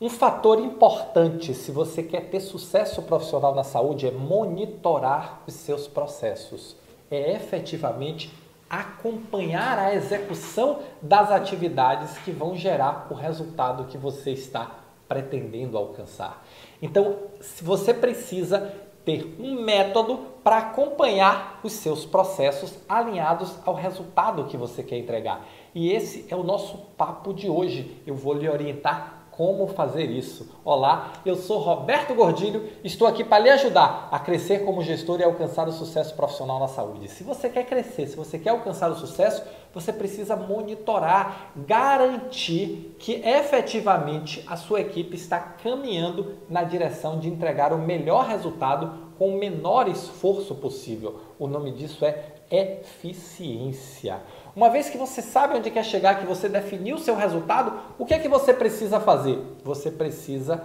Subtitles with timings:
[0.00, 5.88] Um fator importante se você quer ter sucesso profissional na saúde é monitorar os seus
[5.88, 6.76] processos.
[7.10, 8.32] É efetivamente
[8.70, 14.70] acompanhar a execução das atividades que vão gerar o resultado que você está
[15.08, 16.46] pretendendo alcançar.
[16.80, 18.72] Então, se você precisa
[19.04, 25.44] ter um método para acompanhar os seus processos alinhados ao resultado que você quer entregar.
[25.74, 28.00] E esse é o nosso papo de hoje.
[28.06, 30.50] Eu vou lhe orientar como fazer isso.
[30.64, 35.22] Olá, eu sou Roberto Gordilho, estou aqui para lhe ajudar a crescer como gestor e
[35.22, 37.06] alcançar o sucesso profissional na saúde.
[37.06, 43.22] Se você quer crescer, se você quer alcançar o sucesso, você precisa monitorar, garantir que
[43.24, 49.38] efetivamente a sua equipe está caminhando na direção de entregar o melhor resultado com o
[49.38, 51.20] menor esforço possível.
[51.38, 54.20] O nome disso é eficiência.
[54.56, 58.06] Uma vez que você sabe onde quer chegar, que você definiu o seu resultado, o
[58.06, 59.38] que é que você precisa fazer?
[59.62, 60.64] Você precisa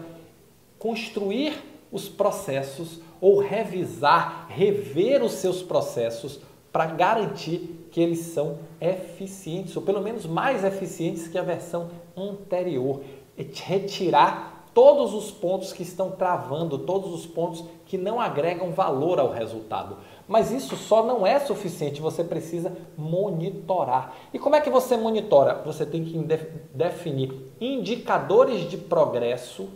[0.79, 1.53] construir
[1.91, 6.39] os processos ou revisar, rever os seus processos
[6.73, 13.01] para garantir que eles são eficientes, ou pelo menos mais eficientes que a versão anterior.
[13.37, 19.19] E retirar todos os pontos que estão travando, todos os pontos que não agregam valor
[19.19, 19.97] ao resultado.
[20.27, 24.15] Mas isso só não é suficiente, você precisa monitorar.
[24.33, 25.61] E como é que você monitora?
[25.65, 26.17] Você tem que
[26.73, 29.69] definir indicadores de progresso,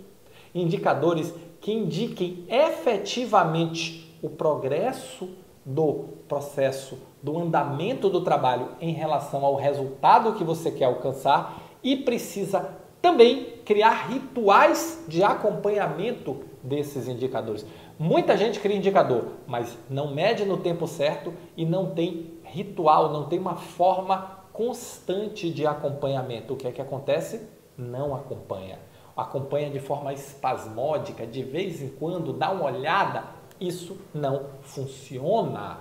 [0.56, 1.32] indicadores
[1.62, 5.30] que indiquem efetivamente o progresso
[5.68, 11.98] do processo, do andamento do trabalho em relação ao resultado que você quer alcançar e
[11.98, 17.66] precisa também criar rituais de acompanhamento desses indicadores.
[18.00, 23.26] Muita gente cria indicador, mas não mede no tempo certo e não tem ritual, não
[23.26, 26.54] tem uma forma constante de acompanhamento.
[26.54, 27.46] O que é que acontece?
[27.78, 28.80] Não acompanha.
[29.18, 33.37] Acompanha de forma espasmódica, de vez em quando, dá uma olhada.
[33.60, 35.80] Isso não funciona.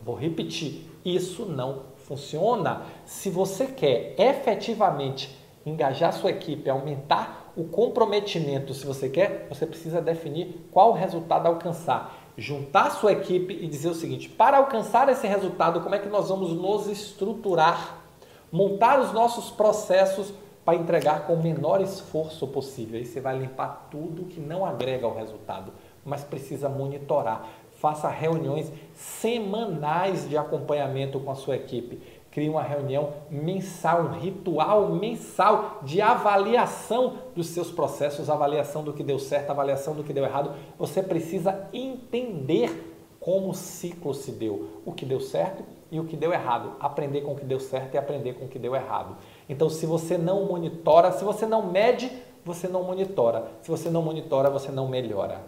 [0.00, 2.82] Vou repetir: isso não funciona.
[3.04, 10.00] Se você quer efetivamente engajar sua equipe, aumentar o comprometimento, se você quer, você precisa
[10.00, 12.22] definir qual resultado alcançar.
[12.36, 16.28] Juntar sua equipe e dizer o seguinte: para alcançar esse resultado, como é que nós
[16.28, 18.02] vamos nos estruturar?
[18.50, 20.32] Montar os nossos processos
[20.64, 22.98] para entregar com o menor esforço possível.
[22.98, 25.72] Aí você vai limpar tudo que não agrega ao resultado,
[26.04, 27.48] mas precisa monitorar.
[27.80, 32.00] Faça reuniões semanais de acompanhamento com a sua equipe
[32.34, 39.04] crie uma reunião mensal, um ritual mensal de avaliação dos seus processos, avaliação do que
[39.04, 40.50] deu certo, avaliação do que deu errado.
[40.76, 46.16] Você precisa entender como o ciclo se deu, o que deu certo e o que
[46.16, 49.16] deu errado, aprender com o que deu certo e aprender com o que deu errado.
[49.48, 52.10] Então, se você não monitora, se você não mede,
[52.44, 53.46] você não monitora.
[53.62, 55.40] Se você não monitora, você não melhora.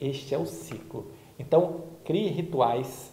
[0.00, 1.10] Este é o ciclo.
[1.38, 3.12] Então, crie rituais,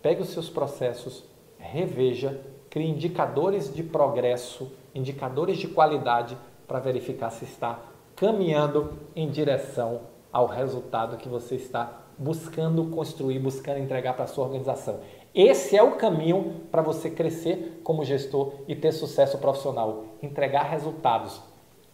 [0.00, 1.24] pegue os seus processos,
[1.58, 2.40] reveja,
[2.70, 7.80] crie indicadores de progresso, indicadores de qualidade para verificar se está
[8.14, 14.44] caminhando em direção ao resultado que você está buscando construir, buscando entregar para a sua
[14.44, 15.00] organização.
[15.34, 21.40] Esse é o caminho para você crescer como gestor e ter sucesso profissional, entregar resultados,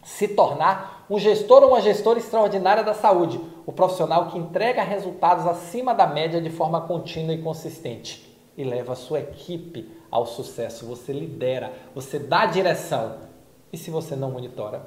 [0.05, 5.47] se tornar um gestor ou uma gestora extraordinária da saúde, o profissional que entrega resultados
[5.47, 8.23] acima da média de forma contínua e consistente
[8.55, 10.85] e leva a sua equipe ao sucesso.
[10.85, 13.17] Você lidera, você dá direção.
[13.73, 14.85] E se você não monitora,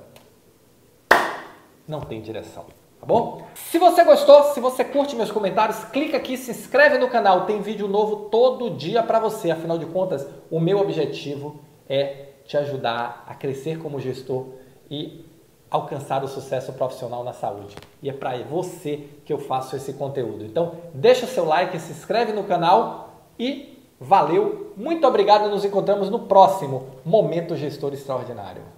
[1.86, 2.66] não tem direção.
[3.00, 3.42] Tá bom?
[3.56, 7.44] Se você gostou, se você curte meus comentários, clica aqui, se inscreve no canal.
[7.44, 9.50] Tem vídeo novo todo dia para você.
[9.50, 14.46] Afinal de contas, o meu objetivo é te ajudar a crescer como gestor
[14.90, 15.24] e
[15.70, 17.76] alcançar o sucesso profissional na saúde.
[18.02, 20.44] E é para você que eu faço esse conteúdo.
[20.44, 25.50] Então, deixa o seu like, se inscreve no canal e valeu, muito obrigado.
[25.50, 28.77] Nos encontramos no próximo Momento Gestor Extraordinário.